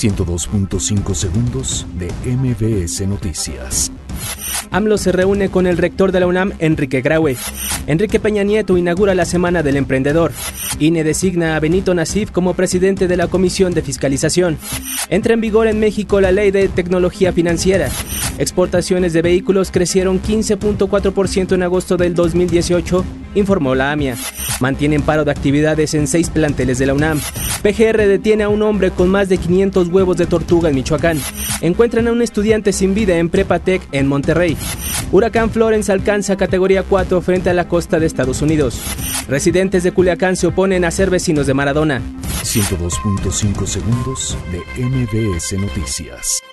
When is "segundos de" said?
1.14-2.10, 43.66-44.84